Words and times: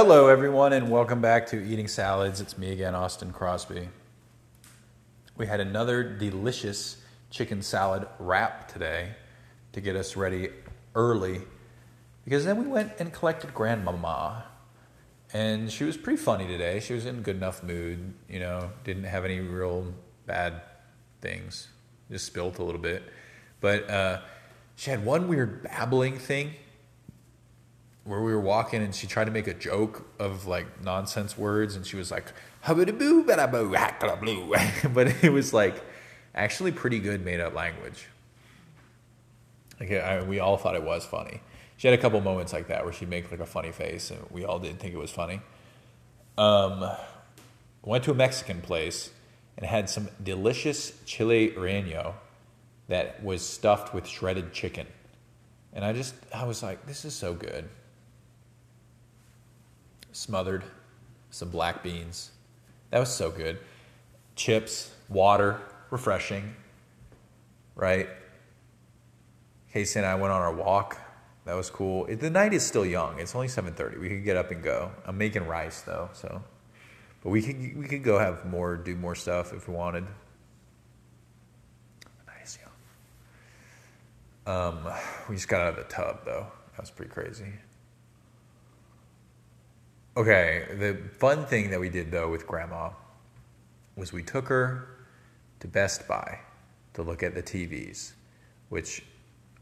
Hello, 0.00 0.28
everyone, 0.28 0.72
and 0.72 0.92
welcome 0.92 1.20
back 1.20 1.44
to 1.48 1.60
Eating 1.60 1.88
Salads. 1.88 2.40
It's 2.40 2.56
me 2.56 2.70
again, 2.70 2.94
Austin 2.94 3.32
Crosby. 3.32 3.88
We 5.36 5.48
had 5.48 5.58
another 5.58 6.04
delicious 6.04 6.98
chicken 7.30 7.62
salad 7.62 8.06
wrap 8.20 8.68
today 8.72 9.16
to 9.72 9.80
get 9.80 9.96
us 9.96 10.14
ready 10.14 10.50
early 10.94 11.40
because 12.24 12.44
then 12.44 12.62
we 12.62 12.68
went 12.68 12.92
and 13.00 13.12
collected 13.12 13.52
Grandmama. 13.52 14.44
And 15.32 15.68
she 15.68 15.82
was 15.82 15.96
pretty 15.96 16.22
funny 16.22 16.46
today. 16.46 16.78
She 16.78 16.94
was 16.94 17.04
in 17.04 17.22
good 17.22 17.34
enough 17.34 17.64
mood, 17.64 18.14
you 18.28 18.38
know, 18.38 18.70
didn't 18.84 19.02
have 19.02 19.24
any 19.24 19.40
real 19.40 19.92
bad 20.26 20.62
things, 21.20 21.66
just 22.08 22.24
spilt 22.24 22.60
a 22.60 22.62
little 22.62 22.80
bit. 22.80 23.02
But 23.60 23.90
uh, 23.90 24.20
she 24.76 24.92
had 24.92 25.04
one 25.04 25.26
weird 25.26 25.64
babbling 25.64 26.18
thing 26.20 26.52
where 28.08 28.22
we 28.22 28.32
were 28.32 28.40
walking 28.40 28.82
and 28.82 28.94
she 28.94 29.06
tried 29.06 29.26
to 29.26 29.30
make 29.30 29.46
a 29.46 29.52
joke 29.52 30.08
of 30.18 30.46
like 30.46 30.82
nonsense 30.82 31.36
words 31.36 31.76
and 31.76 31.86
she 31.86 31.94
was 31.94 32.10
like 32.10 32.32
but 34.94 35.22
it 35.22 35.30
was 35.30 35.52
like 35.52 35.84
actually 36.34 36.72
pretty 36.72 37.00
good 37.00 37.22
made 37.22 37.38
up 37.38 37.54
language. 37.54 38.06
Like 39.78 39.92
I, 39.92 40.22
we 40.22 40.40
all 40.40 40.56
thought 40.56 40.74
it 40.74 40.82
was 40.82 41.04
funny. 41.04 41.42
She 41.76 41.86
had 41.86 41.98
a 41.98 42.00
couple 42.00 42.18
moments 42.22 42.54
like 42.54 42.68
that 42.68 42.82
where 42.82 42.94
she'd 42.94 43.10
make 43.10 43.30
like 43.30 43.40
a 43.40 43.46
funny 43.46 43.72
face 43.72 44.10
and 44.10 44.20
we 44.30 44.42
all 44.42 44.58
didn't 44.58 44.78
think 44.78 44.94
it 44.94 44.98
was 44.98 45.10
funny. 45.10 45.42
Um, 46.38 46.90
went 47.84 48.04
to 48.04 48.10
a 48.10 48.14
mexican 48.14 48.62
place 48.62 49.10
and 49.58 49.66
had 49.66 49.90
some 49.90 50.08
delicious 50.22 50.94
chile 51.04 51.50
relleno 51.50 52.14
that 52.88 53.22
was 53.22 53.44
stuffed 53.44 53.92
with 53.92 54.06
shredded 54.06 54.54
chicken. 54.54 54.86
And 55.74 55.84
i 55.84 55.92
just 55.92 56.14
i 56.34 56.44
was 56.44 56.62
like 56.62 56.86
this 56.86 57.04
is 57.04 57.14
so 57.14 57.34
good 57.34 57.68
smothered, 60.18 60.64
some 61.30 61.48
black 61.48 61.82
beans. 61.82 62.32
That 62.90 62.98
was 62.98 63.14
so 63.14 63.30
good. 63.30 63.58
Chips, 64.34 64.92
water, 65.08 65.60
refreshing, 65.90 66.56
right? 67.76 68.08
Casey 69.72 70.00
and 70.00 70.06
I 70.06 70.16
went 70.16 70.32
on 70.32 70.40
our 70.40 70.52
walk. 70.52 70.98
That 71.44 71.54
was 71.54 71.70
cool. 71.70 72.06
The 72.06 72.30
night 72.30 72.52
is 72.52 72.66
still 72.66 72.84
young. 72.84 73.18
It's 73.18 73.34
only 73.34 73.48
7:30. 73.48 73.98
We 73.98 74.08
could 74.08 74.24
get 74.24 74.36
up 74.36 74.50
and 74.50 74.62
go. 74.62 74.90
I'm 75.06 75.16
making 75.16 75.46
rice 75.46 75.82
though, 75.82 76.10
so 76.12 76.42
but 77.22 77.30
we 77.30 77.42
could 77.42 77.76
we 77.76 77.86
could 77.86 78.02
go 78.02 78.18
have 78.18 78.44
more, 78.44 78.76
do 78.76 78.96
more 78.96 79.14
stuff 79.14 79.52
if 79.52 79.68
we 79.68 79.74
wanted. 79.74 80.04
Nice, 82.26 82.58
yeah. 82.60 84.52
Um, 84.52 84.78
we 85.28 85.36
just 85.36 85.48
got 85.48 85.62
out 85.62 85.68
of 85.70 85.76
the 85.76 85.84
tub 85.84 86.24
though. 86.24 86.46
That 86.72 86.80
was 86.80 86.90
pretty 86.90 87.12
crazy. 87.12 87.52
Okay, 90.18 90.66
the 90.80 90.98
fun 91.16 91.46
thing 91.46 91.70
that 91.70 91.78
we 91.78 91.88
did 91.88 92.10
though 92.10 92.28
with 92.28 92.44
grandma 92.44 92.90
was 93.94 94.12
we 94.12 94.24
took 94.24 94.48
her 94.48 94.88
to 95.60 95.68
Best 95.68 96.08
Buy 96.08 96.40
to 96.94 97.04
look 97.04 97.22
at 97.22 97.36
the 97.36 97.42
TVs, 97.42 98.14
which 98.68 99.04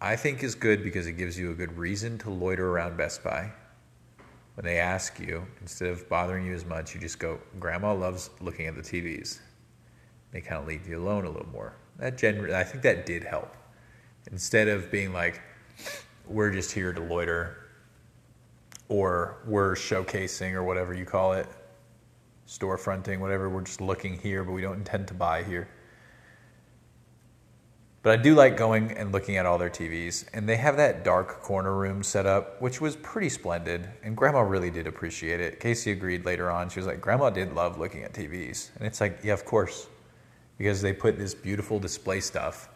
I 0.00 0.16
think 0.16 0.42
is 0.42 0.54
good 0.54 0.82
because 0.82 1.06
it 1.06 1.18
gives 1.18 1.38
you 1.38 1.50
a 1.50 1.54
good 1.54 1.76
reason 1.76 2.16
to 2.20 2.30
loiter 2.30 2.70
around 2.70 2.96
Best 2.96 3.22
Buy. 3.22 3.52
When 4.54 4.64
they 4.64 4.78
ask 4.78 5.20
you, 5.20 5.46
instead 5.60 5.90
of 5.90 6.08
bothering 6.08 6.46
you 6.46 6.54
as 6.54 6.64
much, 6.64 6.94
you 6.94 7.02
just 7.02 7.18
go, 7.18 7.38
Grandma 7.60 7.92
loves 7.92 8.30
looking 8.40 8.66
at 8.66 8.76
the 8.76 8.80
TVs. 8.80 9.40
They 10.32 10.40
kind 10.40 10.62
of 10.62 10.66
leave 10.66 10.88
you 10.88 10.98
alone 10.98 11.26
a 11.26 11.30
little 11.30 11.50
more. 11.50 11.74
That 11.98 12.16
generally, 12.16 12.54
I 12.54 12.64
think 12.64 12.82
that 12.82 13.04
did 13.04 13.24
help. 13.24 13.54
Instead 14.32 14.68
of 14.68 14.90
being 14.90 15.12
like, 15.12 15.38
we're 16.26 16.50
just 16.50 16.72
here 16.72 16.94
to 16.94 17.00
loiter 17.02 17.65
or 18.88 19.38
we're 19.46 19.74
showcasing 19.74 20.52
or 20.52 20.62
whatever 20.62 20.94
you 20.94 21.04
call 21.04 21.32
it, 21.32 21.48
storefronting, 22.46 23.18
whatever. 23.18 23.48
We're 23.48 23.62
just 23.62 23.80
looking 23.80 24.18
here, 24.18 24.44
but 24.44 24.52
we 24.52 24.62
don't 24.62 24.76
intend 24.76 25.08
to 25.08 25.14
buy 25.14 25.42
here. 25.42 25.68
But 28.02 28.20
I 28.20 28.22
do 28.22 28.36
like 28.36 28.56
going 28.56 28.92
and 28.92 29.10
looking 29.10 29.36
at 29.36 29.46
all 29.46 29.58
their 29.58 29.68
TVs, 29.68 30.26
and 30.32 30.48
they 30.48 30.54
have 30.54 30.76
that 30.76 31.02
dark 31.04 31.42
corner 31.42 31.74
room 31.74 32.04
set 32.04 32.24
up, 32.24 32.62
which 32.62 32.80
was 32.80 32.94
pretty 32.94 33.28
splendid. 33.28 33.88
And 34.04 34.16
Grandma 34.16 34.42
really 34.42 34.70
did 34.70 34.86
appreciate 34.86 35.40
it. 35.40 35.58
Casey 35.58 35.90
agreed 35.90 36.24
later 36.24 36.48
on. 36.48 36.68
She 36.68 36.78
was 36.78 36.86
like, 36.86 37.00
Grandma 37.00 37.30
did 37.30 37.52
love 37.52 37.80
looking 37.80 38.04
at 38.04 38.12
TVs. 38.12 38.70
And 38.76 38.86
it's 38.86 39.00
like, 39.00 39.18
yeah, 39.24 39.32
of 39.32 39.44
course, 39.44 39.88
because 40.56 40.80
they 40.80 40.92
put 40.92 41.18
this 41.18 41.34
beautiful 41.34 41.80
display 41.80 42.20
stuff 42.20 42.68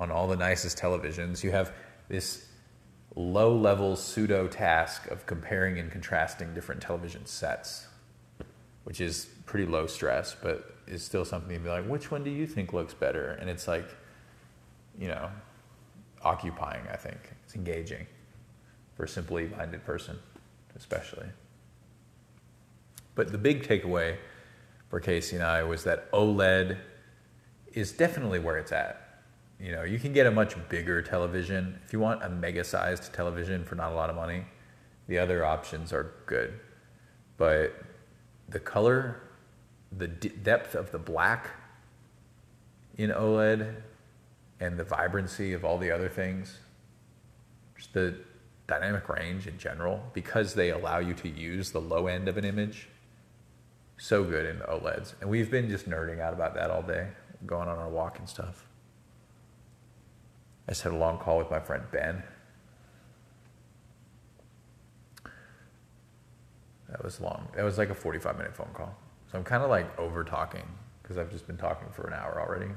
on 0.00 0.10
all 0.10 0.26
the 0.26 0.36
nicest 0.36 0.76
televisions. 0.78 1.44
You 1.44 1.52
have 1.52 1.72
this 2.08 2.48
low 3.16 3.56
level 3.56 3.96
pseudo 3.96 4.46
task 4.46 5.06
of 5.08 5.24
comparing 5.26 5.78
and 5.78 5.90
contrasting 5.90 6.52
different 6.52 6.82
television 6.82 7.24
sets, 7.24 7.88
which 8.84 9.00
is 9.00 9.26
pretty 9.46 9.64
low 9.64 9.86
stress, 9.86 10.36
but 10.40 10.76
is 10.86 11.02
still 11.02 11.24
something 11.24 11.56
to 11.56 11.62
be 11.62 11.68
like, 11.68 11.86
which 11.86 12.10
one 12.10 12.22
do 12.22 12.30
you 12.30 12.46
think 12.46 12.74
looks 12.74 12.92
better? 12.92 13.32
And 13.40 13.48
it's 13.48 13.66
like, 13.66 13.88
you 14.98 15.08
know, 15.08 15.30
occupying, 16.22 16.82
I 16.92 16.96
think. 16.96 17.18
It's 17.44 17.56
engaging 17.56 18.06
for 18.94 19.04
a 19.04 19.08
simply 19.08 19.48
minded 19.48 19.84
person, 19.84 20.18
especially. 20.76 21.26
But 23.14 23.32
the 23.32 23.38
big 23.38 23.66
takeaway 23.66 24.18
for 24.90 25.00
Casey 25.00 25.36
and 25.36 25.44
I 25.44 25.62
was 25.62 25.84
that 25.84 26.10
OLED 26.12 26.76
is 27.72 27.92
definitely 27.92 28.38
where 28.38 28.58
it's 28.58 28.72
at 28.72 29.05
you 29.60 29.72
know, 29.72 29.82
you 29.82 29.98
can 29.98 30.12
get 30.12 30.26
a 30.26 30.30
much 30.30 30.56
bigger 30.68 31.00
television. 31.02 31.78
If 31.84 31.92
you 31.92 32.00
want 32.00 32.22
a 32.22 32.28
mega 32.28 32.64
sized 32.64 33.12
television 33.12 33.64
for 33.64 33.74
not 33.74 33.92
a 33.92 33.94
lot 33.94 34.10
of 34.10 34.16
money, 34.16 34.44
the 35.08 35.18
other 35.18 35.44
options 35.44 35.92
are 35.92 36.12
good. 36.26 36.60
But 37.36 37.74
the 38.48 38.60
color, 38.60 39.22
the 39.96 40.08
d- 40.08 40.28
depth 40.28 40.74
of 40.74 40.90
the 40.92 40.98
black 40.98 41.50
in 42.96 43.10
OLED, 43.10 43.82
and 44.60 44.78
the 44.78 44.84
vibrancy 44.84 45.52
of 45.52 45.64
all 45.64 45.78
the 45.78 45.90
other 45.90 46.08
things, 46.08 46.58
just 47.76 47.92
the 47.92 48.14
dynamic 48.66 49.08
range 49.08 49.46
in 49.46 49.58
general, 49.58 50.02
because 50.12 50.54
they 50.54 50.70
allow 50.70 50.98
you 50.98 51.14
to 51.14 51.28
use 51.28 51.72
the 51.72 51.80
low 51.80 52.06
end 52.06 52.26
of 52.28 52.36
an 52.36 52.44
image, 52.44 52.88
so 53.98 54.24
good 54.24 54.46
in 54.46 54.58
the 54.58 54.64
OLEDs. 54.64 55.14
And 55.20 55.28
we've 55.28 55.50
been 55.50 55.68
just 55.68 55.88
nerding 55.88 56.20
out 56.20 56.32
about 56.32 56.54
that 56.54 56.70
all 56.70 56.82
day, 56.82 57.08
going 57.44 57.68
on 57.68 57.78
our 57.78 57.88
walk 57.88 58.18
and 58.18 58.28
stuff. 58.28 58.66
I 60.66 60.72
just 60.72 60.82
had 60.82 60.92
a 60.92 60.96
long 60.96 61.18
call 61.18 61.38
with 61.38 61.50
my 61.50 61.60
friend 61.60 61.84
Ben. 61.92 62.22
That 66.88 67.04
was 67.04 67.20
long. 67.20 67.48
That 67.54 67.64
was 67.64 67.78
like 67.78 67.90
a 67.90 67.94
45 67.94 68.36
minute 68.36 68.54
phone 68.54 68.70
call. 68.74 68.96
So 69.30 69.38
I'm 69.38 69.44
kind 69.44 69.62
of 69.62 69.70
like 69.70 69.98
over 69.98 70.24
talking 70.24 70.66
because 71.02 71.18
I've 71.18 71.30
just 71.30 71.46
been 71.46 71.56
talking 71.56 71.88
for 71.92 72.06
an 72.06 72.14
hour 72.14 72.40
already 72.40 72.70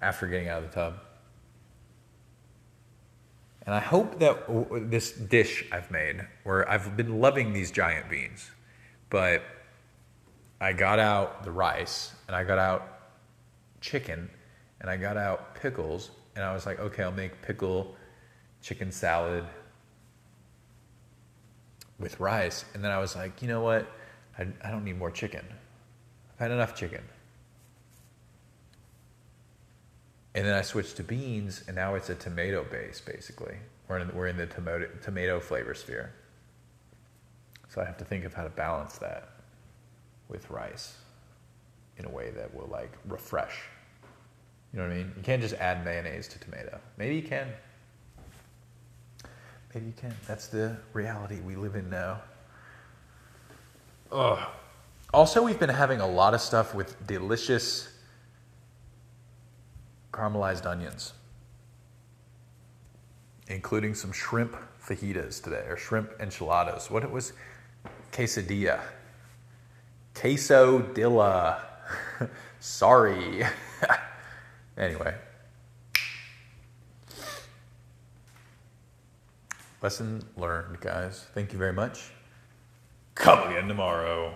after 0.00 0.26
getting 0.26 0.48
out 0.48 0.62
of 0.62 0.70
the 0.70 0.74
tub. 0.74 0.94
And 3.64 3.74
I 3.74 3.80
hope 3.80 4.18
that 4.18 4.90
this 4.90 5.12
dish 5.12 5.64
I've 5.70 5.90
made, 5.90 6.26
where 6.42 6.68
I've 6.68 6.96
been 6.96 7.20
loving 7.20 7.52
these 7.52 7.70
giant 7.70 8.10
beans, 8.10 8.50
but 9.08 9.42
I 10.60 10.72
got 10.72 10.98
out 10.98 11.44
the 11.44 11.52
rice 11.52 12.12
and 12.26 12.34
I 12.34 12.42
got 12.42 12.58
out 12.58 12.88
chicken 13.80 14.28
and 14.80 14.90
I 14.90 14.96
got 14.96 15.16
out 15.16 15.54
pickles 15.54 16.10
and 16.34 16.44
I 16.44 16.52
was 16.52 16.66
like, 16.66 16.80
okay, 16.80 17.02
I'll 17.02 17.12
make 17.12 17.42
pickle 17.42 17.94
chicken 18.62 18.90
salad 18.90 19.44
with 21.98 22.18
rice. 22.20 22.64
And 22.74 22.82
then 22.82 22.90
I 22.90 22.98
was 22.98 23.14
like, 23.14 23.42
you 23.42 23.48
know 23.48 23.60
what? 23.60 23.86
I, 24.38 24.46
I 24.64 24.70
don't 24.70 24.84
need 24.84 24.98
more 24.98 25.10
chicken. 25.10 25.44
I've 26.34 26.38
had 26.38 26.50
enough 26.50 26.74
chicken. 26.74 27.02
And 30.34 30.46
then 30.46 30.54
I 30.54 30.62
switched 30.62 30.96
to 30.96 31.02
beans, 31.02 31.62
and 31.66 31.76
now 31.76 31.94
it's 31.94 32.08
a 32.08 32.14
tomato 32.14 32.64
base, 32.64 33.00
basically. 33.00 33.56
We're 33.86 33.98
in, 33.98 34.14
we're 34.14 34.28
in 34.28 34.38
the 34.38 34.46
tomato, 34.46 34.88
tomato 35.02 35.40
flavor 35.40 35.74
sphere. 35.74 36.14
So 37.68 37.82
I 37.82 37.84
have 37.84 37.98
to 37.98 38.04
think 38.04 38.24
of 38.24 38.32
how 38.32 38.44
to 38.44 38.48
balance 38.48 38.96
that 38.98 39.28
with 40.28 40.48
rice 40.50 40.96
in 41.98 42.06
a 42.06 42.08
way 42.08 42.30
that 42.30 42.54
will 42.54 42.68
like 42.68 42.92
refresh 43.06 43.54
you 44.72 44.78
know 44.78 44.86
what 44.86 44.94
I 44.94 44.96
mean? 44.98 45.12
You 45.16 45.22
can't 45.22 45.42
just 45.42 45.54
add 45.54 45.84
mayonnaise 45.84 46.28
to 46.28 46.38
tomato. 46.38 46.78
Maybe 46.96 47.16
you 47.16 47.22
can. 47.22 47.48
Maybe 49.74 49.86
you 49.86 49.92
can. 49.92 50.14
That's 50.26 50.46
the 50.48 50.76
reality 50.94 51.40
we 51.40 51.56
live 51.56 51.76
in 51.76 51.90
now. 51.90 52.22
Ugh. 54.10 54.38
Also, 55.12 55.42
we've 55.42 55.58
been 55.58 55.68
having 55.68 56.00
a 56.00 56.06
lot 56.06 56.32
of 56.32 56.40
stuff 56.40 56.74
with 56.74 57.06
delicious 57.06 57.88
caramelized 60.10 60.64
onions, 60.64 61.12
including 63.48 63.94
some 63.94 64.12
shrimp 64.12 64.56
fajitas 64.82 65.42
today, 65.42 65.64
or 65.68 65.76
shrimp 65.76 66.10
enchiladas. 66.18 66.90
What 66.90 67.02
it 67.02 67.10
was? 67.10 67.34
Quesadilla. 68.10 68.80
Quesodilla. 70.14 71.60
Sorry. 72.60 73.44
Anyway. 74.76 75.14
Lesson 79.82 80.22
learned, 80.36 80.80
guys. 80.80 81.26
Thank 81.34 81.52
you 81.52 81.58
very 81.58 81.72
much. 81.72 82.10
Come 83.16 83.50
again 83.50 83.66
tomorrow. 83.66 84.30